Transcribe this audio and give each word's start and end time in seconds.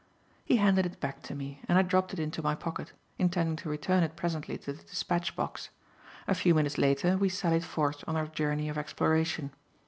He 0.43 0.57
handed 0.57 0.87
it 0.87 0.99
back 0.99 1.21
to 1.21 1.35
me, 1.35 1.61
and 1.69 1.77
I 1.77 1.83
dropped 1.83 2.11
it 2.11 2.17
into 2.17 2.41
my 2.41 2.55
pocket, 2.55 2.91
intending 3.19 3.55
to 3.57 3.69
return 3.69 4.01
it 4.01 4.15
presently 4.15 4.57
to 4.57 4.73
the 4.73 4.81
dispatch 4.81 5.35
box. 5.35 5.69
A 6.27 6.33
few 6.33 6.55
minutes 6.55 6.79
later, 6.79 7.17
we 7.19 7.29
sallied 7.29 7.63
forth 7.63 8.03
on 8.07 8.15
our 8.15 8.25
journey 8.25 8.67
of 8.67 8.79
exploration. 8.79 9.51